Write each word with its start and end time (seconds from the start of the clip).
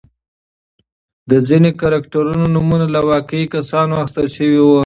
د 1.29 1.31
ځینو 1.47 1.69
کرکټرونو 1.81 2.45
نومونه 2.53 2.85
له 2.95 3.01
واقعي 3.11 3.45
کسانو 3.55 3.93
اخیستل 4.03 4.27
شوي 4.37 4.59
وو. 4.63 4.79